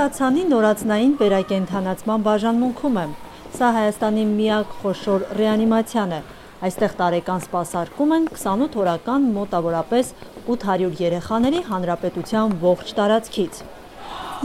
Մուրացանի 0.00 0.42
նորածնային 0.48 1.10
վերակենդանացման 1.20 2.22
բաժանմունքում 2.24 2.94
եմ։ 3.00 3.10
Սա 3.56 3.68
Հայաստանի 3.76 4.22
միակ 4.28 4.70
խոշոր 4.80 5.26
ռեանիմացիան 5.40 6.14
է։ 6.16 6.20
Այստեղ 6.68 6.94
տարեկան 7.00 7.42
սպասարկում 7.44 8.14
են 8.16 8.28
28 8.38 8.78
օրական 8.80 9.26
մոտավորապես 9.34 10.14
800 10.56 10.96
երեխաների 11.04 11.60
հանրապետության 11.68 12.56
ողջ 12.64 12.94
տարածքից։ 13.00 13.60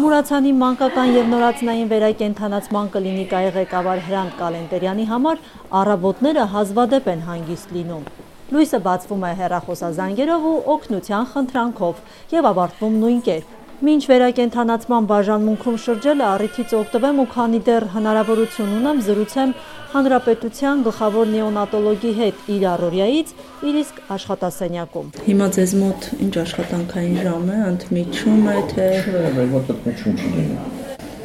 Մուրացանի 0.04 0.54
մանկական 0.59 1.16
եւ 1.21 1.34
նորածնային 1.38 1.90
վերակենդանացման 1.95 2.94
կլինիկայի 2.99 3.55
ղեկավար 3.62 4.05
Հրանտ 4.12 4.40
Կալենտերյանի 4.44 5.09
համար 5.16 5.44
առավոտները 5.85 6.49
հազվադեպ 6.59 7.12
են 7.16 7.27
հանգիստ 7.31 7.77
լինում։ 7.80 8.08
Լույսը 8.52 8.85
բացվում 8.91 9.23
է 9.31 9.35
հեռախոսազանգերով 9.40 10.49
ու 10.52 10.58
օգնության 10.76 11.30
խնդրանքով 11.31 12.08
եւ 12.35 12.49
ավարտվում 12.52 12.99
նույն 13.05 13.30
կերպ։ 13.30 13.55
Մինչ 13.84 14.05
վերակենդանացման 14.07 15.07
բաժանմունքում 15.09 15.77
շրջելը 15.84 16.23
առիթից 16.25 16.73
օգտվեմ 16.77 17.17
ու 17.20 17.25
քանի 17.34 17.57
դեռ 17.67 17.85
հնարավորություն 17.91 18.70
ունեմ 18.75 19.01
զրուցեմ 19.03 19.49
հանրապետության 19.91 20.84
գլխավոր 20.85 21.27
նեոնատոլոգի 21.34 22.11
հետ 22.20 22.48
իր 22.55 22.63
առօրյայից, 22.71 23.34
իր 23.67 23.79
իսկ 23.81 23.99
աշխատասենյակում։ 24.15 25.09
Հիմա 25.25 25.48
ձեզ 25.57 25.73
մոտ 25.81 26.07
ինչ 26.23 26.34
աշխատանքային 26.45 27.20
ժամ 27.25 27.51
է, 27.51 27.59
ընդմիջում 27.73 28.48
է 28.48 28.55
թե 28.71 28.88
մեր 29.35 29.51
մոտ 29.55 29.73
ընդմիջում 29.76 30.15
չի։ 30.23 30.48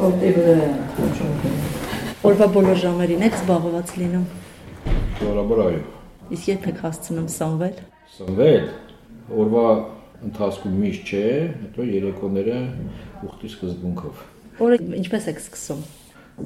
որտե 0.00 0.34
վրա 0.40 0.58
է 0.58 0.70
Օրվա 2.20 2.50
բոլոր 2.58 2.82
ժամերին 2.82 3.24
եք 3.30 3.38
զբաղված 3.38 3.94
լինում։ 4.00 4.26
Սովորաբար 5.20 5.62
այո։ 5.70 5.80
Իսկ 6.34 6.50
երբ 6.50 6.68
եք 6.74 6.84
հասցնում 6.84 7.30
սնվել։ 7.30 7.80
Սնվել 8.18 8.68
օրվա 9.40 9.64
ընթացքում 10.26 10.76
միշտ 10.80 11.10
չէ, 11.10 11.24
հետո 11.64 11.86
երեկոները 11.90 12.58
ուխտի 13.26 13.50
սկզբունքով։ 13.54 14.22
Օրը 14.60 14.78
ինչպես 15.00 15.28
եք 15.32 15.40
սկսում։ 15.40 15.82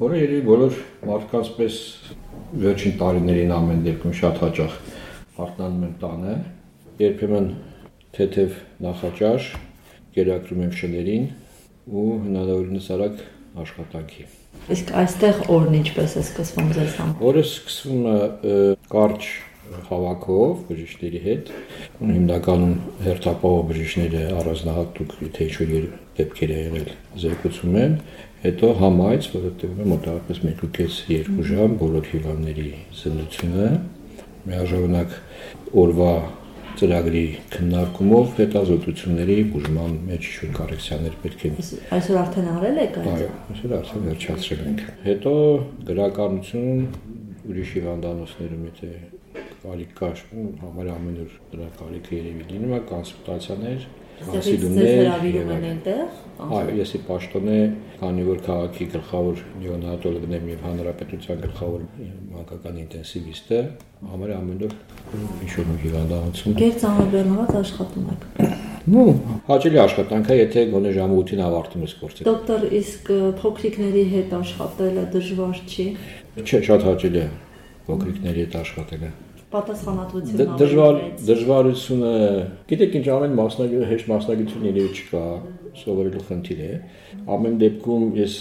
Որը 0.04 0.20
երևի 0.20 0.44
բոլոր 0.48 0.78
մարդկանց 1.10 1.50
պես 1.58 1.78
վերջին 2.64 2.94
տարիներին 3.02 3.54
ամեն 3.54 3.84
դեպքում 3.84 4.14
շատ 4.20 4.40
հաճախ 4.44 4.76
արթնանում 5.44 5.84
եմ 5.88 5.94
տանը, 6.04 6.34
երբեմն 7.04 7.48
թեթև 8.14 8.58
նախաճաշ, 8.84 9.48
գերակրում 10.14 10.64
եմ 10.64 10.74
շներին 10.80 11.24
ու 11.90 12.06
հնարավորինս 12.24 12.90
արագ 12.94 13.22
աշխատանքի։ 13.64 14.26
Իսկ 14.74 14.92
այստեղ 15.02 15.40
օրն 15.54 15.74
ինչպես 15.80 16.14
է 16.14 16.22
սկսվում 16.24 16.70
ձեզ 16.78 16.94
համար։ 17.00 17.24
Օրը 17.28 17.42
սկսվում 17.44 18.06
է 18.14 18.14
կարճ 18.94 19.26
հավաքով 19.88 20.62
բժիշկների 20.68 21.20
հետ 21.24 21.50
հիմնականում 22.10 22.74
հերթապահով 23.06 23.64
բժիշկները 23.70 24.22
առանձնահատուկ 24.40 25.16
թե 25.38 25.48
ինչ-որ 25.48 25.88
դեպքեր 26.18 26.54
է 26.54 26.58
եղել 26.60 26.88
զեկուցում 27.24 27.76
են 27.84 27.98
հետո 28.44 28.70
համայց 28.84 29.28
որը 29.34 29.50
տևում 29.60 29.82
է 29.84 29.88
մոտավորապես 29.94 30.40
1.5-2 30.52 31.44
ժամ 31.50 31.76
բոլոր 31.80 32.08
հիվանդների 32.12 32.70
զննությունը 33.00 33.68
միաժամանակ 34.44 35.14
օրվա 35.84 36.14
ծրագրի 36.74 37.24
քննարկումով 37.54 38.32
հետազոտությունների 38.40 39.36
բուժման 39.54 39.92
մեջ 40.10 40.28
ինչ-որ 40.30 40.54
կառեկցիաներ 40.58 41.18
պետք 41.24 41.44
է 41.48 41.52
այսօր 41.98 42.20
արդեն 42.24 42.48
արել 42.54 42.80
եք 42.84 42.98
այդ? 43.00 43.10
Այո 43.14 43.28
այսօր 43.54 43.74
արդեն 43.78 44.06
վերջացրել 44.10 44.64
ենք 44.70 44.86
հետո 45.08 45.34
գրականություն 45.90 46.86
ուրիշ 47.44 47.76
հիվանդանոցներում 47.78 48.64
եթե 48.72 48.90
կարիք 49.64 49.92
կար, 49.98 50.22
համար 50.60 50.88
ամեն 50.94 51.20
օր 51.24 51.36
դրա 51.54 51.68
կարիքը 51.80 52.16
երևի 52.18 52.48
լինում 52.52 52.74
է 52.74 52.80
կոնսուլտացիաներ, 52.90 53.86
հասիլումներ 54.24 54.90
հրավիրում 54.94 55.50
են 55.54 55.64
այնտեղ։ 55.70 56.18
Այո, 56.44 56.74
ես 56.78 56.92
ի 56.94 57.00
պաշտոնե, 57.08 57.56
քանի 58.00 58.26
որ 58.28 58.42
քաղաքի 58.44 58.86
գլխավոր 58.94 59.40
նեոնատոլոգն 59.62 60.36
եմ 60.38 60.46
եւ 60.52 60.62
հանրապետության 60.68 61.40
գլխավոր 61.44 61.82
մանկական 62.34 62.78
ինտենսիվիստը, 62.84 63.60
համար 64.12 64.34
ամեն 64.36 64.62
օր 64.68 64.76
ինչ-որ 65.48 65.74
հիվանդանոցում։ 65.84 66.56
Գեր 66.60 66.78
ծանոթանալած 66.84 67.58
աշխատում 67.64 68.08
եք։ 68.14 68.28
Ну, 68.94 69.04
հաճելի 69.48 69.80
աշխատանք 69.80 70.30
է, 70.34 70.38
եթե 70.44 70.64
գոնե 70.74 70.90
ժամը 70.98 71.20
8-ին 71.24 71.44
ավարտում 71.48 71.84
ես 71.88 71.94
գործը։ 72.04 72.26
Դոկտոր, 72.28 72.66
իսկ 72.84 73.12
փոքրիկների 73.40 74.06
հետ 74.12 74.38
աշխատելը 74.44 75.06
դժվար 75.16 75.62
չի։ 75.64 75.86
Չէ, 76.44 76.64
շատ 76.68 76.88
հաճելի 76.92 77.22
է 77.24 77.28
փոքրիկների 77.88 78.44
հետ 78.44 78.58
աշխատելը 78.60 79.14
պատասխանատվությունը 79.54 80.56
դժվար 80.60 81.00
դժվարությունը 81.28 82.12
գիտեք 82.70 82.96
ինչ 83.00 83.06
ամեն 83.14 83.36
մասնագետ 83.40 83.84
հեշտ 83.90 84.08
մասնագիտություն 84.12 84.68
երևի 84.68 85.00
չկա 85.00 85.24
սովորելու 85.80 86.24
խնդիր 86.28 86.62
է 86.64 86.70
ամեն 87.34 87.58
դեպքում 87.64 88.06
ես 88.20 88.38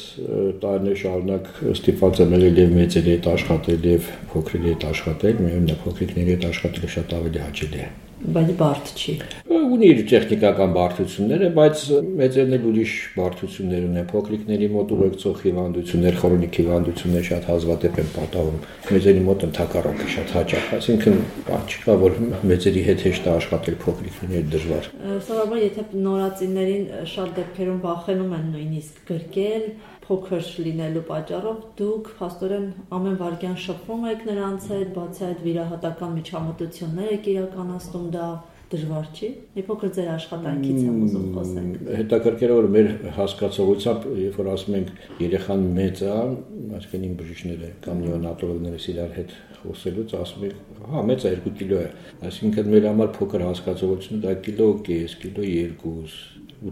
տարիներ 0.64 1.00
շարունակ 1.04 1.52
ստիպված 1.74 2.24
եմ 2.24 2.38
եղել 2.38 2.64
եւ 2.64 2.78
մեծերի 2.80 3.14
հետ 3.18 3.30
աշխատել 3.34 3.92
եւ 3.94 4.10
փոքրերի 4.34 4.74
հետ 4.74 4.88
աշխատել 4.94 5.44
միայն 5.48 5.76
փոքրիկների 5.84 6.36
հետ 6.38 6.50
աշխատելը 6.54 6.96
շատ 6.98 7.20
ավելի 7.20 7.46
հաճելի 7.48 7.86
է 7.88 7.92
բայց 8.24 8.52
բարդ 8.60 8.90
չի։ 8.96 9.14
Ունի 9.54 9.88
իր 9.90 10.00
տեխնիկական 10.08 10.74
բարդությունները, 10.78 11.48
բայց 11.58 11.82
մեծերն 12.20 12.56
էլ 12.58 12.68
ուրիշ 12.70 12.94
բարդություններ 13.18 13.88
ունեն։ 13.88 14.08
Փոքրիկների 14.14 14.70
մոտ 14.74 14.94
ուղեկցող 14.96 15.42
հիվանդություններ, 15.44 16.18
քրոնիկ 16.24 16.60
հիվանդություններ 16.62 17.28
շատ 17.30 17.48
հազվադեպ 17.52 18.00
են 18.04 18.12
պատահում։ 18.16 18.60
Մեծերի 18.94 19.24
մոտ 19.28 19.46
ընդհակառակը 19.50 20.08
շատ 20.14 20.34
հաճախ, 20.38 20.70
այսինքն 20.80 21.20
բան 21.50 21.66
չկա, 21.74 21.98
որ 22.04 22.18
մեծերի 22.54 22.84
հետ 22.88 23.06
հեշտ 23.08 23.28
է 23.28 23.34
աշխատել, 23.34 23.78
փոքրիկների 23.84 24.46
դժվար։ 24.54 24.92
Սովորաբար 25.28 25.64
եթե 25.64 25.86
նորածիններին 26.04 26.86
շատ 27.14 27.34
դեպքերում 27.44 27.82
վախենում 27.84 28.38
են 28.40 28.48
նույնիսկ 28.54 29.04
գրկել, 29.10 29.68
փոքր 30.04 30.48
լինելու 30.66 31.04
պատճառով 31.10 31.60
դուք 31.80 32.10
փաստորեն 32.20 32.66
ամեն 32.98 33.20
վարքյան 33.22 33.60
շփվում 33.66 34.08
եք 34.14 34.26
նրանց 34.30 34.66
հետ, 34.74 34.90
բացի 34.98 35.24
այդ 35.30 35.44
վիրահատական 35.48 36.18
միջամտություններ 36.18 37.14
եք 37.14 37.30
իրականացնում 37.34 38.10
դա 38.18 38.28
դժվար 38.74 39.08
չի։ 39.14 39.30
Մի 39.54 39.64
փոքր 39.68 39.92
ձեր 39.96 40.10
աշխատանքից 40.14 40.78
եմ 40.84 41.00
ուզում 41.06 41.26
խոսենք։ 41.38 41.82
Հետաքրքիր 42.00 42.54
է 42.54 42.56
որ 42.58 42.68
մեր 42.74 42.88
հասկացողությամբ, 43.18 44.08
երբ 44.24 44.38
որ 44.42 44.50
ասում 44.54 44.78
ենք 44.80 44.94
երեխան 45.24 45.66
մեծ 45.78 46.02
է, 46.04 46.16
այսինքն 46.80 47.06
իմ 47.08 47.16
բժիշկները 47.22 47.72
կամ 47.86 48.02
նեոնատոլոգները 48.04 48.82
իրար 48.94 49.14
հետ 49.20 49.36
խոսելուց 49.64 50.16
ասում 50.20 50.46
ենք, 50.50 50.64
հա, 50.94 51.04
մեծ 51.14 51.28
է 51.30 51.34
2 51.44 51.54
կիլո 51.60 51.82
է։ 51.84 51.88
Այսինքն 52.30 52.72
մեր 52.74 52.88
համար 52.90 53.12
փոքր 53.20 53.46
հասկացողությունը 53.48 54.24
դա 54.26 54.34
կիլո 54.48 54.70
կես, 54.90 55.18
կիլո 55.24 55.46
2, 55.84 56.18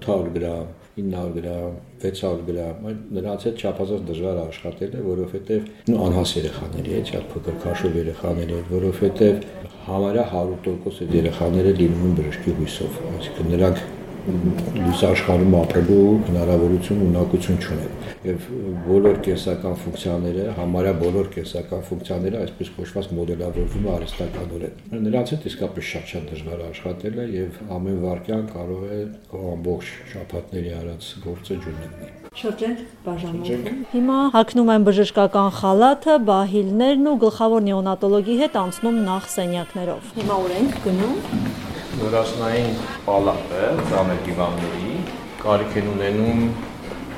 800 0.01 0.33
գրամ, 0.35 0.73
900 0.97 1.33
գրամ, 1.37 1.77
600 2.01 2.43
գրամ, 2.49 2.81
այն 2.89 2.99
նրանց 3.15 3.45
հետ 3.47 3.61
չափազանց 3.61 4.03
դժվար 4.09 4.41
է 4.41 4.43
աշխատելը, 4.51 5.03
որովհետև 5.07 5.69
նո 5.91 6.01
անհաս 6.07 6.33
երեխաների 6.41 6.95
հետ, 6.97 7.13
շատ 7.15 7.31
փոքր 7.31 7.57
քաշով 7.63 7.97
երեխաների 8.01 8.57
հետ, 8.59 8.69
որովհետև 8.75 9.47
համարյա 9.87 10.25
100% 10.35 11.01
այդ 11.01 11.15
երեխաները 11.21 11.73
լինում 11.79 12.05
են 12.11 12.15
բժշկի 12.19 12.55
հույսով, 12.59 13.01
այսինքն 13.11 13.51
նրանք 13.55 13.85
լուսաշխարհում 14.21 15.53
ապրելու 15.57 16.01
հնարավորություն 16.27 16.99
ունակություն 17.07 17.59
չունեն 17.61 18.01
եւ 18.21 18.43
բոլոր 18.85 19.15
կենսական 19.25 19.77
ֆունկցիաները, 19.81 20.43
համարյա 20.59 20.93
բոլոր 21.01 21.29
կենսական 21.35 21.81
ֆունկցիաները 21.87 22.41
այսպես 22.41 22.71
կոչված 22.75 23.07
մոդելավորվում 23.17 23.87
է 23.87 23.91
արհեստականորեն։ 23.95 25.01
Նրանց 25.07 25.33
հետ 25.33 25.47
իսկապես 25.51 25.89
շատ-շատ 25.91 26.27
դժվար 26.31 26.61
աշխատել 26.67 27.17
է 27.17 27.25
եւ 27.33 27.59
ամեն 27.77 27.97
վարքյան 28.05 28.45
կարող 28.51 28.83
է 28.91 28.99
ամբողջ 29.41 29.91
շփաթների 30.11 30.75
արած 30.81 31.09
գործը 31.25 31.57
ջունենի։ 31.65 32.11
Շրջենք 32.41 32.83
բաժանմունքում։ 33.05 33.81
Հիմա 33.91 34.19
հագնում 34.37 34.69
են 34.75 34.85
բժշկական 34.87 35.49
խալաթը, 35.57 36.13
բահիլներն 36.29 37.09
ու 37.11 37.17
գլխավոր 37.25 37.65
նեոնատոլոգի 37.67 38.37
հետ 38.45 38.55
անցնում 38.61 39.01
նախ 39.09 39.27
սենյակներով։ 39.35 40.15
Հիմա 40.21 40.39
ուր 40.45 40.55
ենք 40.61 40.79
գնում 40.85 41.60
նորասնային 42.01 42.77
պալատը 43.05 43.65
ծանր 43.91 44.21
դիվանների 44.25 44.93
կարիք 45.41 45.75
են 45.81 45.89
ունենում 45.91 46.41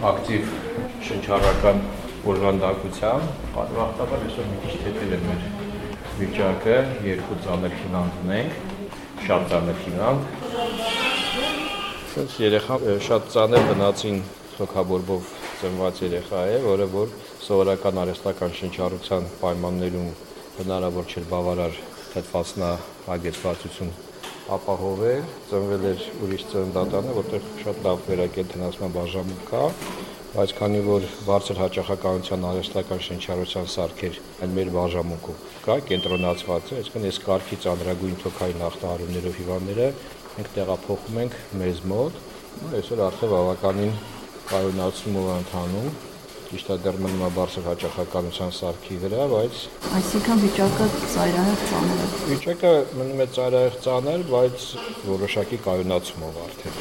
ակտիվ 0.09 0.49
շնչառական 1.07 1.79
օրգանդակությամբ 2.33 3.39
պատվախտաբար 3.55 4.25
այսօր 4.27 4.49
մի 4.51 4.59
քիչ 4.65 4.75
թեթև 4.83 5.15
է 5.17 5.21
մեր 5.23 5.47
վիճակը. 6.19 6.77
Երկու 7.07 7.39
ծանր 7.47 7.73
հիվանդ 7.79 8.19
ունենք 8.25 8.59
շատ 9.23 9.47
ծանր 9.53 9.81
հիվանդ 9.87 10.21
Սենց 12.13 12.37
երեխա 12.43 12.79
շատ 13.07 13.33
ծանր 13.33 13.67
բնածին 13.71 14.23
թոքաբորբով 14.59 15.33
ծնված 15.63 16.01
երեխա 16.09 16.41
է, 16.53 16.63
որը 16.67 16.89
որ 16.93 17.19
սովորական 17.47 18.01
արհեստական 18.03 18.57
շնչառության 18.59 19.29
պայմաններում 19.41 20.09
հնարավոր 20.59 21.13
չէր 21.13 21.29
բավարար 21.31 21.83
թթվասնա 22.13 22.73
հագեցվածություն 23.07 23.95
ապահովել, 24.51 25.27
ծնվել 25.49 25.85
էր 25.87 26.01
ուրիշ 26.25 26.43
ծննդատանը, 26.51 27.13
որտեղ 27.15 27.45
շատ 27.63 27.77
լավ 27.85 28.01
վերակենդանացման 28.09 28.95
բաժանմունք 28.97 29.45
կա, 29.47 29.61
բայց 30.33 30.53
քանի 30.57 30.81
որ 30.83 31.07
բարձր 31.27 31.61
հաճախականության 31.63 32.45
արհեստական 32.49 33.03
շնչառության 33.07 33.67
սարքեր 33.73 34.19
այն 34.43 34.55
մեր 34.57 34.71
բաժանմունքում 34.75 35.41
կա, 35.63 35.77
կենտրոնացված 35.93 36.71
է, 36.73 36.79
այսինքն 36.83 37.07
այս 37.09 37.19
կարգի 37.27 37.59
ծանրագույն 37.63 38.17
թոքային 38.23 38.65
ախտահարումներով 38.67 39.37
հիվանդները 39.39 39.87
մենք 40.33 40.49
տեղափոխում 40.57 41.19
ենք 41.23 41.37
մեզ 41.61 41.83
մոտ։ 41.93 42.19
Այսօր 42.73 43.03
արդեն 43.07 43.31
բավականին 43.33 43.93
կայունացում 44.49 45.19
ու 45.23 45.29
ընթանում 45.37 45.93
ճիշտ 46.53 46.67
է 46.69 46.75
դեռ 46.83 46.97
մնում 47.01 47.21
է 47.25 47.27
բարձր 47.33 47.63
հաճախականության 47.65 48.51
սարքի 48.53 48.95
վրա, 49.01 49.23
բայց 49.31 49.61
այսինքն 49.97 50.41
վիճակը 50.43 50.85
ծայրահեղ 51.13 51.63
ծանր 51.69 52.03
է։ 52.03 52.09
Վիճակը 52.29 52.73
մնում 52.99 53.23
է 53.23 53.27
ծայրահեղ 53.37 53.77
ծանր, 53.85 54.25
բայց 54.29 54.67
որոշակի 55.07 55.59
կայունացումով 55.65 56.37
արդեն։ 56.43 56.77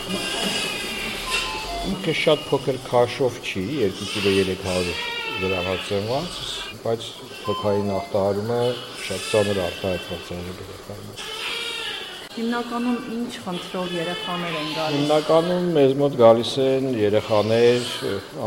Ինքը 1.92 2.16
շատ 2.20 2.44
փոքր 2.50 2.80
քաշով 2.90 3.38
չի, 3.48 3.64
2 3.96 4.10
կիլո 4.12 4.34
300 4.66 4.92
գրամացված, 5.40 6.36
բայց 6.84 7.08
թոքային 7.46 7.94
ախտահարումը 7.96 8.60
շատ 9.06 9.24
ծանր 9.32 9.62
արտահայտված 9.70 10.34
է 10.36 11.41
Հիմնականում 12.32 13.00
ինչ 13.12 13.32
խնդրով 13.44 13.90
երեխաներ 13.92 14.54
են 14.56 14.68
գալիս։ 14.72 14.94
Հիմնականում 14.96 15.66
մեզ 15.76 15.90
մոտ 16.00 16.14
գալիս 16.16 16.52
են 16.62 16.86
երեխաներ 16.96 17.90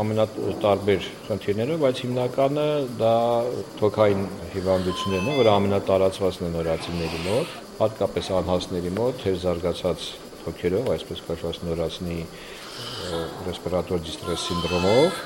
ամենատարբեր 0.00 1.06
խնդիրներով, 1.28 1.78
բայց 1.84 2.00
հիմնականը 2.06 2.64
դա 3.02 3.12
թոքային 3.78 4.24
հիվանդություններն 4.56 5.30
են, 5.30 5.38
որ 5.38 5.50
ամենատարածվածն 5.52 6.48
են 6.48 6.56
նորացիների 6.58 7.22
մոտ, 7.28 7.54
հատկապես 7.78 8.32
անհասների 8.40 8.92
մոտ, 8.98 9.22
թեր 9.22 9.38
զարգացած 9.46 10.10
թոքերով, 10.42 10.92
այսպես 10.96 11.24
կոչված 11.30 11.64
նորացնի 11.70 12.20
ռեսպիրատոր 13.46 14.06
դիստրես 14.10 14.48
սինդրոմով 14.50 15.24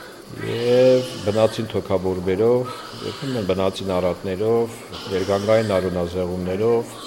եւ 0.51 1.15
բնածին 1.25 1.71
թոքաբորբերով, 1.73 2.77
երբեմն 3.09 3.49
բնածին 3.55 3.95
արատներով, 3.97 4.81
երգանգային 5.17 5.79
արունազեղումներով 5.81 6.99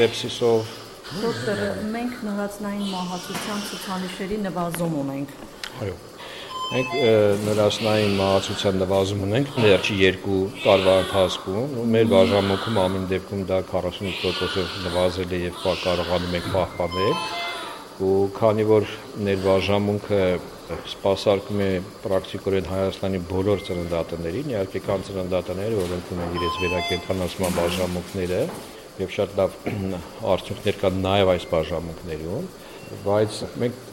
սեպսիսով։ 0.00 0.76
Դոկտոր, 1.20 1.58
մենք 1.92 2.20
նորածնային 2.24 2.86
մահացության 2.88 3.58
ցուցանիշերի 3.70 4.38
նվազում 4.46 4.94
ունենք։ 5.00 5.34
Այո։ 5.84 5.96
Մենք 6.70 6.92
նորածնային 7.44 8.14
մահացության 8.20 8.80
նվազում 8.80 9.24
ունենք 9.26 9.52
վերջի 9.58 9.96
2 10.06 10.38
տարվա 10.64 10.94
ընթացքում, 11.02 11.76
ու 11.82 11.86
մեր 11.96 12.08
բաժանմունքում 12.14 12.80
ամեն 12.84 13.06
դեպքում 13.10 13.44
դա 13.50 13.58
48%-ով 13.72 14.78
նվազել 14.86 15.34
է 15.34 15.42
եւ 15.44 15.60
կարողանում 15.66 16.36
ենք 16.40 16.50
պահպանել 16.54 17.14
ու 18.00 18.16
քանի 18.38 18.64
որ 18.70 18.84
ներբաժանմունքը 19.26 20.20
սպասարկում 20.94 21.58
է 21.60 21.70
պրակտիկորեն 22.06 22.68
Հայաստանի 22.70 23.18
բոլոր 23.28 23.64
ծննդատներին, 23.66 24.52
իհարկե 24.54 24.80
կան 24.86 25.04
ծննդատներ, 25.10 25.74
որոնք 25.80 26.12
ունեն 26.14 26.36
իրենց 26.38 26.60
վերակենդանացման 26.62 27.56
բաժանմունքները, 27.58 28.40
եւ 28.98 29.12
շատ 29.14 29.36
լավ 29.38 29.54
արդյունքներ 30.34 30.80
կան 30.80 30.98
նաեւ 31.04 31.32
այս 31.34 31.46
բաժանմունքներում, 31.50 32.48
բայց 33.04 33.38
մենք 33.62 33.84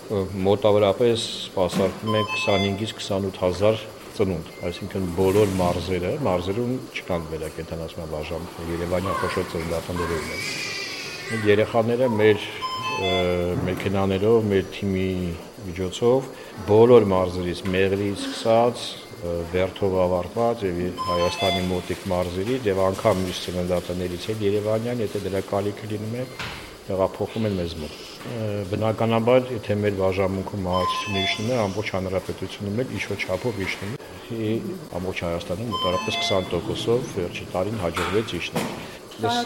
մոտավորապես 0.47 1.27
սպասարկում 1.47 2.17
ենք 2.17 2.33
25-ից 2.33 2.95
28000 2.97 3.85
ծնունդ, 4.17 4.47
այսինքն 4.65 5.09
բոլոր 5.17 5.51
մարզերը, 5.59 6.13
մարզերում 6.25 6.71
չկան 6.97 7.27
վերակենդանացման 7.33 8.07
բաժանմունքներ, 8.15 8.71
Երևանյան 8.73 9.19
խոշոր 9.21 9.45
ծննդատներում 9.51 10.31
են։ 10.37 11.43
երեխաները 11.51 12.07
մեր 12.17 12.47
մեքենաներով, 13.67 14.47
մեր 14.47 14.63
թիմի 14.73 15.09
միջոցով 15.67 16.29
բոլոր 16.71 17.05
մարզերից, 17.11 17.61
Մեղրից 17.75 18.23
սկսած 18.23 18.85
Վերթով 19.17 19.93
ավարտված 20.03 20.63
եւ 20.67 20.99
Հայաստանի 21.07 21.61
մոտիկ 21.71 22.03
մարզերի 22.11 22.57
եւ 22.67 22.81
անգամ 22.85 23.21
մյուս 23.23 23.39
ծննդատներից 23.47 24.27
էլ 24.33 24.43
Երևանյան, 24.45 25.01
եթե 25.07 25.21
դրա 25.25 25.41
կալիքը 25.47 25.89
լինում 25.93 26.13
է, 26.21 26.25
տեղափոխում 26.87 27.47
են 27.49 27.57
մեզ 27.57 27.73
մոտ։ 27.81 27.95
Բնականաբար, 28.71 29.41
եթե 29.57 29.77
մեր 29.81 29.97
բաժանմունքում 29.97 30.61
մահացությունը 30.67 31.23
իջնում 31.25 31.49
է, 31.49 31.57
ամբողջ 31.63 31.91
հանրապետությունում 31.97 32.79
էլ 32.83 32.93
ինչ-որ 32.97 33.25
չափով 33.25 33.59
իջնում 33.65 33.97
է։ 33.97 34.51
Ամբողջ 35.01 35.23
Հայաստանում 35.27 35.73
մոտավորապես 35.73 36.21
20%-ով 36.27 37.11
վերջի 37.17 37.45
տարին 37.57 37.77
հաջողվեց 37.83 38.33
իջնել։ 38.37 38.71
Ես 39.17 39.37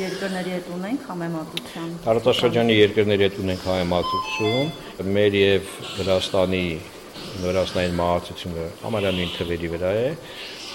երկրների 0.00 0.52
հետ 0.56 0.70
ունենք 0.74 1.02
համեմատություն։ 1.06 1.90
Տարածաշրջանի 2.06 2.78
երկրների 2.80 3.26
հետ 3.28 3.36
ունենք 3.44 3.66
համեմատություն։ 3.70 4.72
Մեր 5.14 5.36
եւ 5.38 5.68
Վրաստանի 6.00 6.64
նորաստային 7.44 7.98
մահացությունը 8.00 8.64
համարյա 8.84 9.12
նույն 9.18 9.34
թվերի 9.36 9.70
վրա 9.74 9.92
է 10.00 10.08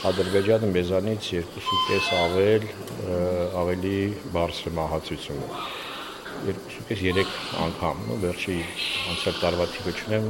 Ադրբեջանը 0.05 0.67
մեզանից 0.75 1.27
2.5 1.55 2.09
ավել 2.21 2.69
ավելի 3.63 3.97
բարձր 4.35 4.75
մահացություն 4.79 5.43
է 5.45 5.49
2.5-3 6.45 7.25
անգամ, 7.63 8.01
նո 8.09 8.17
վերջի 8.21 8.55
անցյալ 9.11 9.37
տարվա 9.41 9.65
թիվը 9.75 9.93
չունեմ, 9.95 10.25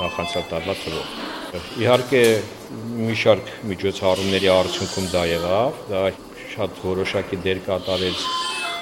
նախանցյալ 0.00 0.46
տարվա 0.50 0.74
թվով։ 0.80 1.60
Իհարկե 1.84 2.22
մի 3.06 3.16
շարք 3.22 3.52
միջոցառումների 3.70 4.50
արդյունքում 4.54 5.10
դա 5.14 5.24
եղավ, 5.30 5.82
դա 5.90 6.02
շատ 6.54 6.80
որոշակի 6.86 7.40
դեր 7.46 7.62
կատարեց 7.68 8.24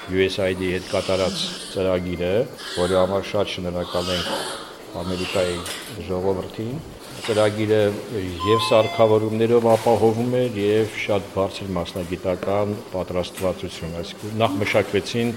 USAID-ի 0.09 0.71
հետ 0.77 0.89
կատարած 0.95 1.43
ծրագիրը, 1.75 2.33
որի 2.79 2.99
համար 3.03 3.29
շատ 3.33 3.55
շնորհակալ 3.57 4.15
ենք 4.17 4.58
Ամերիկայի 4.97 5.59
ժողովրդին 6.09 6.79
ծրագիրը 7.27 7.81
եւ 8.49 8.63
սարքավորումներով 8.69 9.67
ապահովում 9.75 10.37
էր 10.39 10.59
եւ 10.63 10.99
շատ 11.03 11.27
բարձր 11.35 11.73
մասնագիտական 11.77 12.75
պատրաստվածություն, 12.95 13.97
այսինքն 14.01 14.39
նախ 14.43 14.55
մշակվեցին 14.63 15.33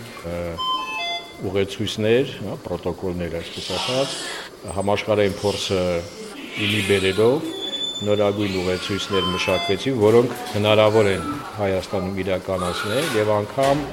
ուղեցույցներ, 1.52 2.36
պրոտոկոլներ, 2.68 3.38
այսպես 3.42 3.72
ասած, 3.78 4.16
համաշխարհային 4.78 5.40
փորձը 5.42 5.82
ինի 6.68 6.82
բերելով 6.92 7.61
նորագույն 8.06 8.56
ուղեցույցներ 8.62 9.26
մշակվեցին, 9.32 9.98
որոնք 10.02 10.32
հնարավոր 10.56 11.10
են 11.12 11.26
Հայաստանում 11.58 12.20
իրականացնել 12.24 13.10
եւ 13.18 13.32
անգամ 13.36 13.84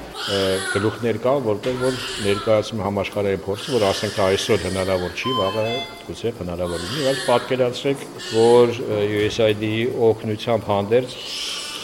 գլուխներ 0.73 1.19
կան, 1.25 1.43
որտեղ 1.45 1.77
որ 1.83 1.99
ներկայացում 2.25 2.83
համաշխարհային 2.85 3.43
փորձը, 3.45 3.75
որ 3.75 3.85
ասենք 3.89 4.19
այսօր 4.25 4.65
հնարավոր 4.69 5.13
չի, 5.19 5.33
վաղը 5.39 5.65
գուցե 6.09 6.33
հնարավոր 6.39 6.83
լինի, 6.85 7.05
բայց 7.09 7.23
պատկերացրեք, 7.29 8.05
որ 8.33 8.75
USAID-ի 9.19 9.73
օգնությամբ 10.09 10.69
հանդերձ 10.69 11.17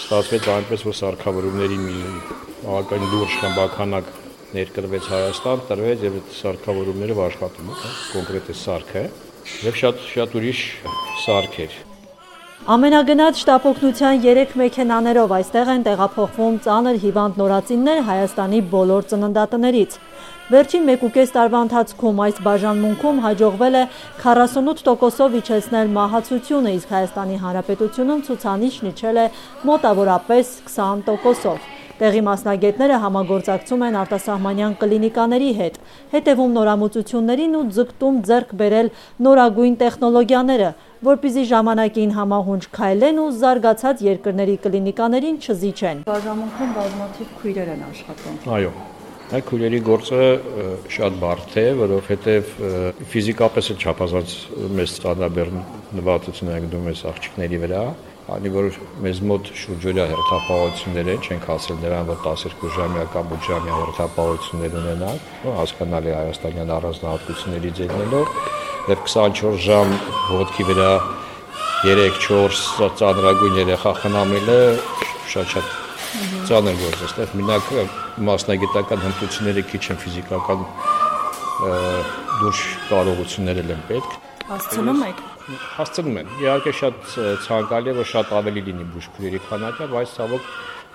ստացվեց 0.05 0.49
այնպես, 0.55 0.85
որ 0.85 0.97
սարքավորումների 1.01 1.79
մի 1.85 1.99
բավական 2.65 3.07
լուրջ 3.13 3.39
խմբականակ 3.41 4.13
ներկրվեց 4.55 5.09
Հայաստան, 5.15 5.63
տրվեց 5.71 6.05
եւ 6.05 6.19
այդ 6.19 6.35
սարքավորումները 6.39 7.17
աշխատում 7.25 7.73
են, 7.73 7.81
հա, 7.81 7.91
կոնկրետ 8.13 8.53
է 8.53 8.57
սարքը 8.61 9.03
եւ 9.65 9.81
շատ 9.81 10.07
շատ 10.13 10.39
ուրիշ 10.39 10.63
սարքեր 11.25 11.75
Ամենագնաց 12.63 13.39
շտապօգնության 13.41 14.21
3 14.23 14.53
մեքենաներով 14.57 15.33
այստեղ 15.37 15.71
են 15.73 15.83
տեղափոխվում 15.85 16.55
ծանր 16.65 16.95
հիվանդ 17.03 17.35
նորածիններ 17.41 17.99
Հայաստանի 18.07 18.61
բոլոր 18.71 19.03
ծննդատներից։ 19.11 19.97
Վերջին 20.55 20.89
1.5 20.95 21.35
տարվա 21.35 21.61
ընթացքում 21.67 22.23
այս 22.25 22.41
բաժանմունքում 22.47 23.21
հաջողվել 23.27 23.75
է 23.75 23.83
48%-ով 24.23 25.37
իջեցնել 25.43 25.93
մահացությունը, 25.99 26.75
իսկ 26.79 26.95
Հայաստանի 26.95 27.39
Հանրապետությունում 27.45 28.25
ցուցանիշն 28.25 28.91
իջել 28.95 29.17
է 29.19 29.29
մոտավորապես 29.69 30.59
20%-ով։ 30.71 31.73
Տեղի 31.95 32.21
մասնագետները 32.27 32.95
համագործակցում 32.99 33.83
են 33.87 33.97
արտասահմանյան 34.01 34.73
կլինիկաների 34.81 35.51
հետ, 35.59 35.77
հետևում 36.11 36.55
նորամուծություններին 36.57 37.55
ու 37.55 37.61
ձգտում 37.77 38.17
ձեռք 38.27 38.51
բերել 38.59 38.89
նորագույն 39.27 39.77
տեխնոլոգիաները, 39.79 40.69
որպիսի 41.05 41.45
ժամանակին 41.51 42.11
համահունչ 42.17 42.63
քայլեն 42.79 43.21
ու 43.25 43.29
զարգացած 43.43 44.03
երկրների 44.09 44.57
կլինիկաներին 44.65 45.39
չզիջեն։ 45.45 46.03
Բաժանմունքում 46.09 46.75
բազմաթիվ 46.81 47.31
քույրեր 47.41 47.71
են 47.75 47.87
աշխատում։ 47.91 48.43
Այո, 48.57 48.73
Այդ 49.25 49.45
քույրերի 49.49 49.77
գործը 49.81 50.25
շատ 50.95 51.15
բարդ 51.17 51.55
է, 51.57 51.63
որովհետև 51.79 52.49
ֆիզիկապես 53.09 53.69
էլ 53.73 53.79
չափազանց 53.81 54.33
մեծ 54.77 54.91
ստանդարտաբեռնվածություն 54.91 56.51
է 56.53 56.59
գտնում 56.65 56.89
այս 56.91 57.01
աղջիկների 57.09 57.59
վրա, 57.63 57.81
Անի 58.35 58.49
որ 58.49 58.67
մեզ 59.05 59.19
մոտ 59.29 59.49
շուրջօրյա 59.61 60.05
հերթապահություններ 60.09 61.09
են, 61.13 61.25
չենք 61.25 61.43
հասել 61.45 61.75
նրան, 61.83 62.07
որ 62.09 62.21
12 62.25 62.71
ժամյա 62.77 63.03
կամ 63.13 63.33
8 63.35 63.49
ժամյա 63.49 63.75
հերթապահություններ 63.81 64.77
ունենանք, 64.81 65.27
հասկանալի 65.59 66.15
հայաստանյան 66.15 66.73
առանձնահատկությունների 66.77 67.73
ձգնելով, 67.81 68.31
եւ 68.89 68.99
24 69.05 69.61
ժամ 69.65 69.93
ոտքի 70.31 70.67
վրա 70.69 70.89
3-4 71.85 72.91
ծանրագույն 72.99 73.57
երեխա 73.61 73.93
խնամելը 74.01 74.59
շատ-շատ 75.33 75.73
ծանր 76.49 76.77
գործ 76.81 76.99
է, 76.99 77.07
այստեղ 77.07 77.33
մենակ 77.39 77.71
մասնագիտական 78.29 79.01
հմտությունները 79.05 79.63
քիչ 79.71 79.83
են 79.93 79.99
ֆիզիկական 80.05 80.61
դուրս 82.43 82.61
կարողություններ 82.91 83.63
են 83.65 83.83
պետք 83.89 84.21
Հասցնում 84.45 84.99
եք։ 85.07 85.21
Հասցնում 85.73 86.17
են։ 86.21 86.27
Իհարկե 86.43 86.71
շատ 86.77 86.97
ցանկալի 87.47 87.89
է, 87.89 87.93
որ 87.97 88.07
շատ 88.11 88.33
ավելի 88.37 88.61
լինի 88.67 88.83
բուժքույրերի 88.93 89.39
քանակը, 89.47 89.87
բայց 89.89 90.11
ցավոք 90.19 90.49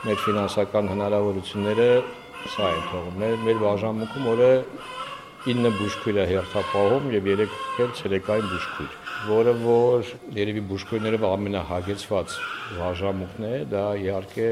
մեր 0.06 0.20
ֆինանսական 0.24 0.90
հնարավորությունները 0.92 1.88
սա 2.54 2.68
են 2.70 2.84
թողում։ 2.92 3.16
Մեր 3.24 3.34
մեր 3.48 3.58
բաժանմունքում 3.64 4.28
օրը 4.30 4.52
9 5.48 5.70
բուժքույր 5.78 6.18
է 6.20 6.24
հերթապահում 6.34 7.06
եւ 7.16 7.28
3 7.36 7.46
էլ 7.84 7.94
ցերեկային 8.00 8.50
բուժքույր 8.50 8.96
որը 9.28 9.52
որ 9.60 10.10
երևի 10.36 10.62
բուժքույրներով 10.68 11.24
ամենահագեցված 11.28 12.36
վարժամունքն 12.76 13.46
է, 13.48 13.56
դա 13.72 13.82
իհարկե 14.00 14.46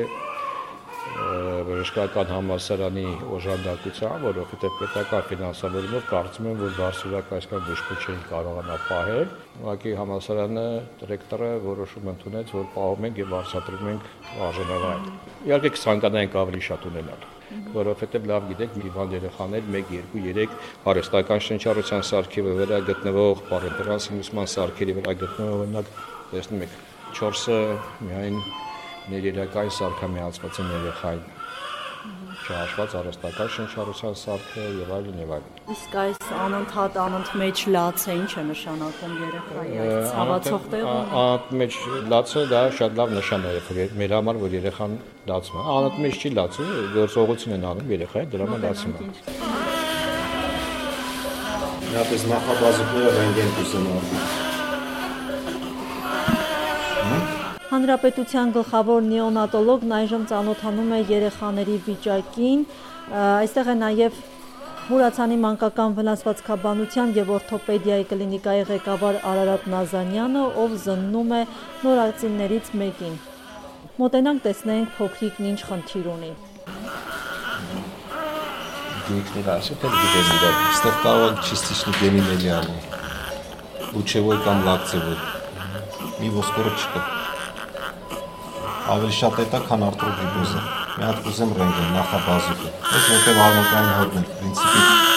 բժշկական 1.69 2.29
համալսարանի 2.33 3.05
օժանդակության, 3.37 4.25
որովհետև 4.25 4.75
պետական 4.81 5.25
ֆինանսավորումով 5.31 6.05
կարծում 6.09 6.49
եմ, 6.51 6.61
որ 6.63 6.75
բարձրակ 6.79 7.33
այսքան 7.39 7.65
բժշկու 7.69 7.97
չէին 8.03 8.21
կարողանա 8.29 8.77
պահել։ 8.89 9.33
Ուղղակի 9.63 9.95
համալսարանը 10.01 10.67
դիրեկտորը 11.03 11.51
որոշում 11.65 12.13
ընդունեց, 12.13 12.53
որ 12.59 12.69
պահում 12.77 13.09
ենք 13.09 13.21
եւ 13.23 13.35
արձատրում 13.39 13.91
ենք 13.95 14.13
արժանավայր։ 14.49 15.11
Իհարկե 15.49 15.73
կցանկանայինք 15.79 16.39
ավելի 16.45 16.63
շատ 16.69 16.89
ունենալ 16.93 17.27
որովհետև 17.73 18.27
լավ 18.29 18.49
գիտեք 18.51 18.75
հիվանդ 18.85 19.15
երեխաներ 19.17 19.69
1 19.79 19.93
2 20.13 20.33
3 20.37 20.57
հարստական 20.85 21.43
շնչառության 21.49 22.05
սարքերի 22.11 22.55
վրա 22.61 22.81
գտնվող 22.91 23.43
պարենտերալ 23.49 24.03
սինուսման 24.05 24.51
սարքերի 24.53 24.97
վրա 25.01 25.15
գտնվող 25.25 25.63
օրինակ 25.65 25.93
տեսնում 26.35 26.65
եք 26.69 26.77
4-ը 27.17 27.61
միայն 28.05 28.37
ներերակային 29.13 29.77
սարքամիացված 29.79 30.63
են 30.63 30.73
երեխային 30.79 31.27
չհաշված 32.49 32.95
արհեստական 32.99 33.49
շնչառության 33.55 34.15
սարքը 34.19 34.63
եւ 34.79 34.93
այլն 34.97 35.19
եւ 35.21 35.33
այլն։ 35.37 35.59
Իսկ 35.75 35.97
այս 36.03 36.31
անընդհատ 36.45 36.97
անընդմեջ 37.03 37.63
լացը 37.75 38.17
ինչ 38.19 38.31
է 38.33 38.45
նշանակում 38.49 39.15
երեխայի 39.25 39.75
այս 39.85 40.09
ցավացող 40.15 40.69
տեղում։ 40.73 41.13
Անընդմեջ 41.23 41.79
լացը 42.15 42.45
դա 42.55 42.63
շատ 42.79 42.99
լավ 43.03 43.15
նշան 43.19 43.47
է 43.49 43.87
մեր 44.01 44.17
համար, 44.17 44.43
որ 44.47 44.57
երեխան 44.59 44.99
լացում 45.29 45.59
է։ 45.59 45.69
Անընդմեջ 45.77 46.19
չի 46.19 46.35
լացում, 46.41 46.75
գործողություն 46.97 47.57
են 47.59 47.71
անում 47.73 47.95
երեխայի, 47.99 48.31
դրա 48.33 48.49
համար 48.49 48.67
լացում 48.69 48.93
է։ 48.97 49.01
Նա 51.89 52.03
պես 52.09 52.29
նախաբազիկները 52.33 53.17
ռենտգեն 53.19 53.57
կուսնարվում 53.59 54.48
Հանրապետության 57.79 58.49
գլխավոր 58.57 59.05
նեոնատոլոգն 59.07 59.93
այժմ 59.95 60.23
ծանոթանում 60.27 60.89
է 60.97 60.97
երեխաների 61.09 61.75
վիճակին։ 61.87 62.63
Այստեղ 63.19 63.69
է 63.71 63.75
նաև 63.83 64.17
Մուրացանի 64.89 65.37
մանկական 65.45 65.95
վնասվածքաբանության 65.99 67.13
եւ 67.19 67.31
օրթոպեդիայի 67.37 68.07
կլինիկայի 68.11 68.65
ղեկավար 68.71 69.19
Արարատ 69.31 69.69
Նազանյանը, 69.75 70.43
ով 70.63 70.75
զննում 70.87 71.31
է 71.39 71.43
նորածիններից 71.85 72.73
մեկին։ 72.83 73.15
Մոտենանք 74.03 74.43
տեսնենք 74.49 74.91
փոքրիկն 74.99 75.49
ինչ 75.53 75.61
խնդիր 75.69 76.09
ունի։ 76.17 76.33
ասել 79.55 79.79
թե 79.85 79.93
գիտեն 79.99 80.33
իրար։ 80.39 80.59
Ստեղ 80.73 80.99
կարող 81.07 81.31
է 81.31 81.47
չիստիչնի 81.47 81.95
գեմի 82.03 82.27
մելյանի։ 82.33 82.77
Լուչևոյ 83.95 84.43
կամ 84.49 84.67
լակցևոյ։ 84.73 85.23
Մի 86.19 86.35
ոսկորը 86.41 86.75
չկա 86.75 87.18
ավելի 88.95 89.15
շատ 89.19 89.39
է 89.43 89.47
դա, 89.53 89.61
քան 89.69 89.85
արտրոգրիպոզը։ 89.89 90.63
Մի 90.99 91.05
հատ 91.09 91.19
կուզեմ 91.27 91.53
ռենտգեն 91.59 91.93
նախաբազիկը։ 91.99 92.71
Այս 92.89 93.09
որտեղ 93.13 93.41
արմատային 93.49 93.93
հոդն 93.99 94.19
է, 94.19 94.25
պրինցիպի 94.39 95.09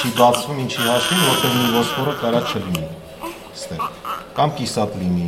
չի 0.00 0.10
բացվում 0.16 0.60
ինչի 0.64 0.84
հաշվին, 0.86 1.22
որտեղ 1.28 1.56
մի 1.60 1.70
ոսֆորը 1.76 2.12
կարա 2.20 2.40
չլինի։ 2.50 2.84
Ստեղ 3.60 3.82
կամ 4.38 4.52
կիսատ 4.60 4.94
լինի։ 5.00 5.26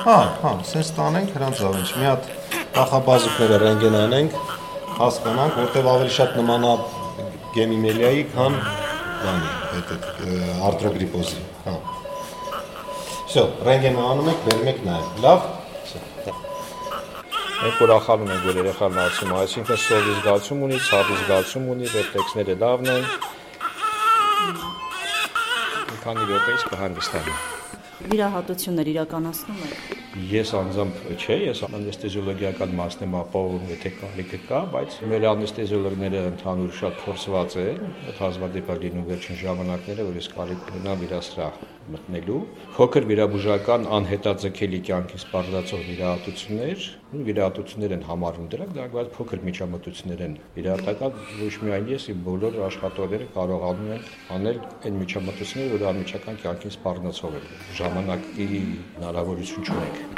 Հա, 0.00 0.18
հա, 0.44 0.52
սենց 0.70 0.92
տանենք 0.96 1.32
հրանց 1.36 1.62
ավենջ։ 1.70 1.94
Մի 2.00 2.08
հատ 2.08 2.28
նախաբազիկները 2.78 3.60
ռենտգեն 3.64 3.98
անենք, 4.00 4.40
հասկանանք, 5.00 5.58
որտեղ 5.60 5.90
ավելի 5.94 6.14
շատ 6.16 6.36
նմանա 6.40 6.74
գեմիմելիայի, 7.56 8.26
քան 8.36 8.60
բանի, 9.20 9.54
այդ 9.76 9.96
արտրոգրիպոզի։ 10.70 11.42
Հա։ 11.66 11.99
Всё, 13.29 13.43
ռենտգենը 13.67 14.01
անում 14.11 14.29
եք, 14.31 14.39
բերում 14.45 14.69
եք 14.71 14.79
նայեք։ 14.85 15.07
Լավ։ 15.25 15.39
Մենք 17.55 17.77
ուրախանում 17.85 18.31
ենք, 18.35 18.43
որ 18.45 18.57
երեխան 18.61 18.91
նացում, 18.99 19.31
այսինքն 19.41 19.79
սովի 19.85 20.11
զգացում 20.15 20.63
ունի, 20.65 20.79
ցավի 20.85 21.15
զգացում 21.21 21.69
ունի, 21.75 21.85
ռեֆլեքսները 21.95 22.55
լավն 22.61 22.87
են։ 22.95 23.03
Քանի 26.05 26.23
րոպեից 26.29 26.65
կհանգստանա։ 26.69 27.35
Վիրահատություններ 28.11 28.87
իրականացնում 28.93 29.61
եք։ 29.65 29.79
Ես 30.28 30.50
անձամբ 30.58 30.96
չէ, 31.14 31.36
ես 31.46 31.60
անեստեզիոլոգիական 31.68 32.72
մասն 32.76 33.04
եմ 33.06 33.14
ապահովում, 33.20 33.68
եթե 33.70 33.92
կարիքը 34.00 34.40
կա, 34.48 34.60
բայց 34.74 34.96
մեր 35.12 35.26
անեստեզիոլոգները 35.30 36.22
ընդհանուր 36.34 36.72
շատ 36.80 37.00
փորձված 37.06 37.56
են, 37.62 37.82
հազվադեպ 38.20 38.72
լինում 38.84 39.06
վերջին 39.10 39.40
ժամանակները, 39.46 40.08
որ 40.10 40.18
ես 40.20 40.28
կարիք 40.34 40.66
ունենամ 40.70 41.04
վիրասրահ 41.04 41.62
մտնելու 41.90 42.40
փոքր 42.76 43.06
վիրաբուժական 43.10 43.86
անհետաձգելի 43.96 44.80
կյանքի 44.88 45.20
սպառնացող 45.20 45.80
վիրահատություններ, 45.88 46.84
վիրահատություններ 47.30 47.94
են 47.96 48.04
համարվում 48.10 48.50
դրանք, 48.52 48.76
դա 48.76 48.86
բայց 48.94 49.10
փոքր 49.16 49.42
միջամտություններ 49.48 50.22
են։ 50.26 50.36
Վիրահատական 50.58 51.18
ոչ 51.40 51.54
միայն 51.64 51.90
ես, 51.94 52.06
իմ 52.14 52.22
բոլոր 52.28 52.60
աշխատողները 52.68 53.28
կարողանում 53.34 53.92
են 53.96 54.06
անել 54.36 54.62
այն 54.86 55.02
միջամտությունները, 55.02 55.74
որ 55.74 55.88
անմիջական 55.90 56.40
կյանքին 56.44 56.76
սպառնացող 56.78 57.36
են։ 57.40 57.52
Ժամանակի 57.80 58.48
հնարավորություն 59.00 59.70
չունենք 59.70 60.09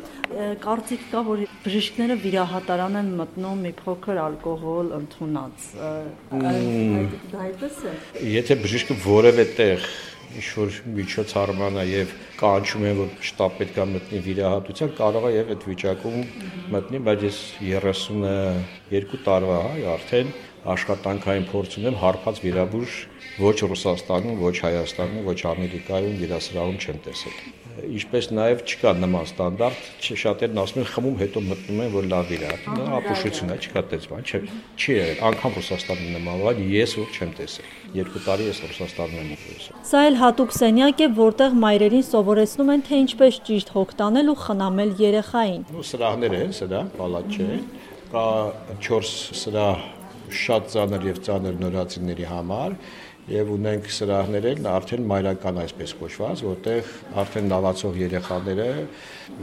կարծիք 0.63 1.03
կա, 1.13 1.21
որ 1.27 1.43
բժիշկները 1.65 2.17
վիրահատարան 2.23 3.01
են 3.03 3.11
մտնում 3.19 3.67
մի 3.67 3.73
փոքր 3.83 4.21
ալկոհոլ 4.23 4.95
ընդունած։ 4.99 5.67
Դա 6.33 7.43
այդպես 7.47 7.83
է։ 7.91 7.93
Եթե 8.33 8.59
բժիշկը 8.63 8.97
որևէ 9.05 9.47
տեղ 9.59 9.87
ինչ 10.33 10.47
որ 10.57 10.77
միջոց 10.97 11.33
հարմանա 11.37 11.83
եւ 11.89 12.13
կանչում 12.41 12.85
են 12.89 13.01
որ 13.03 13.11
շտապ 13.29 13.57
պետքա 13.61 13.85
մտնի 13.91 14.21
վիրահատության 14.27 14.95
կարող 15.01 15.27
է 15.29 15.33
եւ 15.35 15.51
այդ 15.55 15.67
վիճակում 15.69 16.23
մտնի 16.73 17.01
բայց 17.09 17.27
ես 17.29 17.41
32 17.69 19.21
տարվա 19.27 19.59
հայ 19.67 19.83
արդեն 19.97 20.33
աշխատանքային 20.77 21.49
փորձ 21.53 21.77
ունեմ 21.83 21.99
հարբած 22.05 22.41
վիրաբույժ 22.47 23.01
ոչ 23.43 23.57
Ռուսաստանում, 23.73 24.39
ոչ 24.47 24.57
Հայաստանում, 24.69 25.27
ոչ 25.33 25.39
Ամերիկայում 25.53 26.17
վիրասրահում 26.23 26.81
չեմ 26.87 27.05
տեսել 27.09 27.62
ինչպես 27.81 28.29
նաև 28.37 28.63
չկա 28.69 28.93
նման 28.99 29.27
ստանդարտ, 29.29 29.87
շատերն 30.23 30.61
ասում 30.63 30.81
են 30.83 30.89
խմում 30.93 31.17
հետո 31.23 31.43
մտնում 31.47 31.81
են 31.85 31.93
որ 31.93 32.09
լավ 32.13 32.33
իր 32.37 32.43
է։ 32.49 32.51
Դա 32.67 32.87
ապուշություն 32.99 33.53
է, 33.53 33.57
չկա 33.63 33.83
տես 33.93 34.09
բան, 34.11 34.27
չէ։ 34.29 34.41
Չի 34.77 34.97
եղել, 34.99 35.23
անգամ 35.29 35.57
Ռուսաստանում 35.59 36.11
նման 36.17 36.43
բան 36.43 36.61
ես 36.73 36.95
որ 37.01 37.17
չեմ 37.17 37.33
տեսել։ 37.39 37.71
Երկու 38.03 38.23
տարի 38.27 38.49
ես 38.51 38.61
Ռուսաստանում 38.67 39.23
եմ 39.23 39.33
ապրել։ 39.37 39.65
Սա 39.93 40.05
էլ 40.09 40.21
հատուկ 40.23 40.55
սենյակ 40.59 41.03
է, 41.03 41.09
որտեղ 41.23 41.57
մայրերին 41.63 42.07
սովորեցնում 42.13 42.73
են 42.77 42.87
թե 42.89 43.01
ինչպես 43.07 43.41
ճիշտ 43.49 43.75
հոգ 43.77 43.97
տանել 44.03 44.33
ու 44.33 44.39
խնամել 44.43 44.95
երեխային։ 45.03 45.67
Ու 45.73 45.89
սրահներ 45.93 46.39
են, 46.43 46.55
սրա, 46.61 46.85
պալատ 46.99 47.37
չէ։ 47.37 47.51
Կա 48.13 48.29
4 48.85 49.13
սրահ 49.43 50.02
շատ 50.43 50.69
ծանր 50.73 51.09
եւ 51.09 51.19
ծանր 51.27 51.59
նորածինների 51.63 52.29
համար 52.31 52.77
եւ 53.31 53.51
ունենք 53.55 53.85
սրահներել 53.95 54.65
արդեն 54.67 55.05
մայրական 55.07 55.59
այսպես 55.63 55.93
կոչված, 56.01 56.41
որտեղ 56.43 56.89
արդեն 57.23 57.53
լավացող 57.53 57.99
երեխաները 58.03 58.67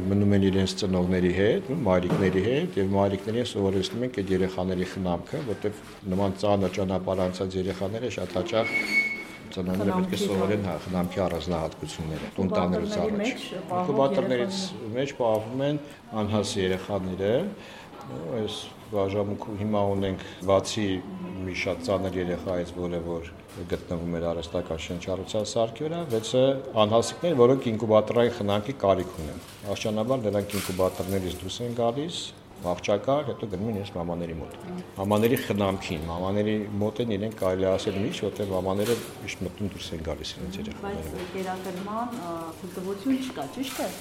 մնում 0.09 0.35
են 0.35 0.47
իրենց 0.49 0.73
ծնողների 0.81 1.31
հետ, 1.37 1.69
մայրիկների 1.87 2.43
հետ 2.49 2.79
եւ 2.81 2.91
մայրիկներին 2.97 3.47
սովորեցնում 3.53 4.03
ենք 4.09 4.19
այդ 4.19 4.33
երեխաների 4.35 4.89
խնամքը, 4.95 5.43
որտեղ 5.53 5.79
նման 6.11 6.35
ծանր 6.43 6.75
ճանապարհ 6.79 7.23
անցած 7.29 7.57
երեխաները 7.59 8.11
շատ 8.19 8.35
հաճախ 8.39 8.75
ծնողները 9.49 9.93
պետք 9.95 10.11
է 10.13 10.19
սովորեն 10.21 10.65
հա 10.67 10.73
խնամքի 10.83 11.21
առանձնահատկությունները 11.25 12.27
տուն 12.35 12.51
տանելուց 12.53 12.95
առաջ։ 13.03 13.45
Ինկուբատորներից 13.79 14.59
մեջ 14.93 15.13
պահվում 15.19 15.63
են 15.69 15.79
անհաս 16.21 16.51
երեխաները, 16.59 17.31
այս 18.39 18.55
բաժամունքում 18.89 19.59
հիմա 19.59 19.81
ունենք 19.93 20.23
բացի 20.49 20.87
մի 21.45 21.55
շատ 21.61 21.83
ծանր 21.87 22.17
երեխայից, 22.19 22.73
որը 22.79 22.99
որ 23.05 23.29
գտնվում 23.69 24.17
էր 24.19 24.25
արհեստական 24.29 24.81
շնչառության 24.85 25.47
սարքի 25.51 25.85
վրա, 25.85 26.01
վեցը 26.13 26.43
անհասիկներ, 26.83 27.37
որոնք 27.39 27.67
ինկուբատորային 27.73 28.35
խնամքի 28.39 28.75
կարիք 28.83 29.15
ունեն։ 29.19 29.41
Աշճանաբար 29.75 30.21
նրանք 30.25 30.55
ինկուբատորներից 30.59 31.39
դուրս 31.43 31.57
են 31.65 31.75
գալիս, 31.79 32.19
վաղճակար, 32.59 33.25
հետո 33.29 33.49
գնում 33.53 33.69
են 33.71 33.77
իրենց 33.79 33.91
մամաների 33.95 34.37
մոտ։ 34.39 34.55
Մամաների 34.99 35.37
խնամքին, 35.45 36.01
մամաների 36.09 36.55
մոտ 36.81 37.01
են 37.05 37.13
իրենք 37.15 37.37
կարելի 37.39 37.67
ասել 37.71 37.99
միշտ, 38.03 38.23
որտեղ 38.27 38.53
մամաները 38.55 38.97
միշտ 39.23 39.43
մտնում 39.47 39.73
դուրս 39.75 39.91
են 39.95 40.07
գալիս 40.09 40.33
իրենց 40.39 40.59
երեխաները։ 40.59 41.11
Բայց 41.15 41.35
գերակրման 41.39 42.17
թույլտվություն 42.59 43.21
չկա, 43.29 43.51
ճիշտ 43.55 43.85
է։ 43.85 43.91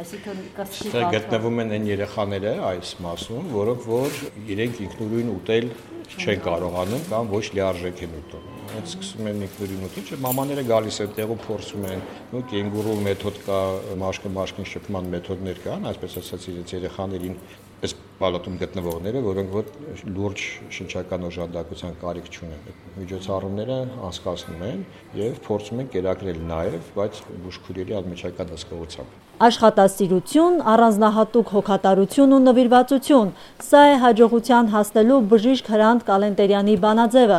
Այսինքն 0.00 0.38
կասկի 0.56 0.86
Ստեղ 0.88 1.10
գտնվում 1.12 1.58
են 1.60 1.72
այն 1.76 1.86
երեխաները 1.90 2.52
այս 2.70 2.92
մասում, 3.04 3.48
որոնք 3.52 3.82
որ 3.90 4.14
իրենք 4.54 4.78
ինքնուրույն 4.86 5.32
ուտել 5.34 5.66
չեն 6.10 6.40
կարողանում 6.46 7.02
կամ 7.10 7.28
ոչ 7.34 7.42
լիարժեք 7.56 8.00
են 8.06 8.14
ուտում։ 8.20 8.46
Այդ 8.70 8.88
սկսում 8.90 9.28
են 9.30 9.42
ինքնուրույն 9.46 9.84
ուտել, 9.90 10.06
չէ՞ 10.08 10.18
մամաները 10.24 10.64
գալիս 10.70 11.00
են 11.04 11.12
տեղում 11.20 11.40
փորձում 11.44 11.86
են, 11.90 12.04
ու 12.32 12.42
կենգուրու 12.50 12.96
մեթոդ 13.06 13.40
կա, 13.44 13.60
մաշկը 14.00 14.32
մաշկին 14.40 14.68
շփման 14.72 15.10
մեթոդներ 15.14 15.60
կան, 15.66 15.88
այսպես 15.90 16.16
ասած 16.20 16.46
իրենց 16.50 16.74
երեխաներին 16.80 17.36
այս 17.80 17.94
պալատում 18.20 18.58
գտնվողները, 18.60 19.22
որոնք 19.26 19.54
որ 19.56 19.70
լուրջ 20.16 20.44
շնչական 20.76 21.26
օժանդակության 21.30 21.96
կարիք 22.02 22.28
չունեն։ 22.34 22.68
Միջոցառումները 23.00 23.78
անցկացնում 24.10 24.66
են 24.68 24.84
եւ 25.22 25.40
փորձում 25.48 25.82
են 25.84 25.90
կերակրել 25.96 26.44
նաեւ, 26.52 26.92
բայց 27.00 27.24
բուժքույրերի 27.46 27.98
անմիջական 28.02 28.56
հսկողությամբ։ 28.58 29.29
Աշխատասիրություն, 29.40 30.56
առանձնահատուկ 30.68 31.50
հոգատարություն 31.54 32.32
ու 32.36 32.40
նվիրվածություն։ 32.44 33.28
Սա 33.64 33.84
է 33.88 33.94
հաջողության 34.02 34.66
հասնելու 34.74 35.20
բժիշկ 35.30 35.70
Հրանտ 35.72 36.04
Կալենտերյանի 36.10 36.74
բանաձևը։ 36.82 37.38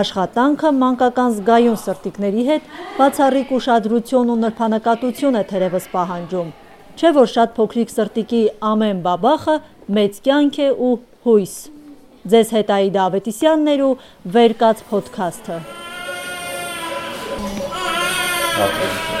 Աշխատանքը 0.00 0.72
մանկական 0.82 1.32
զգայուն 1.38 1.78
սրտիկների 1.84 2.44
հետ 2.50 2.68
բացառիկ 2.98 3.54
ուշադրություն 3.58 4.32
ու 4.34 4.38
նրբանկատություն 4.44 5.40
է 5.40 5.44
թերևս 5.48 5.88
պահանջում։ 5.96 6.50
Չէ 7.00 7.12
որ 7.16 7.32
շատ 7.32 7.54
փոքրիկ 7.56 7.94
սրտիկի 7.96 8.42
ամեն 8.68 9.00
բաբախը 9.08 9.58
մեծ 9.96 10.22
կյանք 10.28 10.58
է 10.68 10.70
ու 10.88 10.94
հույս։ 11.24 11.54
Ձեզ 12.28 12.52
հետ 12.58 12.74
Աիդա 12.76 13.06
Ավետիսյանն 13.08 13.72
էր 13.72 13.84
ու 13.88 13.94
Վերկաց 14.36 14.84
ոդքասթը։ 14.92 15.62
Հա, 18.58 19.17